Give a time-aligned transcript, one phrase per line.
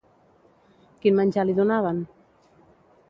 [1.03, 2.01] Quin menjar li donaven?